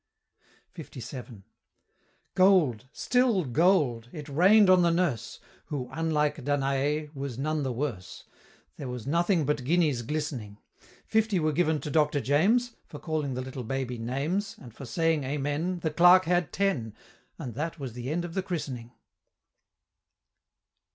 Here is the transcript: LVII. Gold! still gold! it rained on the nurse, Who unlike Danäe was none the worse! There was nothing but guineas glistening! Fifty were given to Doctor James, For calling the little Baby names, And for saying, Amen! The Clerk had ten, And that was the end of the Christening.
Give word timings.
LVII. 0.75 1.43
Gold! 2.33 2.85
still 2.91 3.45
gold! 3.45 4.09
it 4.11 4.27
rained 4.27 4.67
on 4.67 4.81
the 4.81 4.89
nurse, 4.89 5.39
Who 5.65 5.89
unlike 5.91 6.37
Danäe 6.37 7.13
was 7.13 7.37
none 7.37 7.61
the 7.61 7.71
worse! 7.71 8.23
There 8.77 8.87
was 8.87 9.05
nothing 9.05 9.45
but 9.45 9.63
guineas 9.63 10.01
glistening! 10.01 10.57
Fifty 11.05 11.39
were 11.39 11.53
given 11.53 11.79
to 11.81 11.91
Doctor 11.91 12.19
James, 12.19 12.75
For 12.87 12.97
calling 12.97 13.35
the 13.35 13.43
little 13.43 13.63
Baby 13.63 13.99
names, 13.99 14.55
And 14.59 14.73
for 14.73 14.85
saying, 14.85 15.23
Amen! 15.23 15.81
The 15.81 15.91
Clerk 15.91 16.25
had 16.25 16.51
ten, 16.51 16.95
And 17.37 17.53
that 17.53 17.77
was 17.77 17.93
the 17.93 18.09
end 18.09 18.25
of 18.25 18.33
the 18.33 18.41
Christening. 18.41 18.93